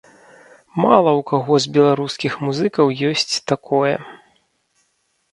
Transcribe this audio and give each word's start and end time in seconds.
Мала 0.83 1.09
ў 1.19 1.21
каго 1.31 1.53
з 1.65 1.73
беларускіх 1.75 2.37
музыкаў 2.45 2.85
ёсць 3.09 3.35
такое. 3.53 3.93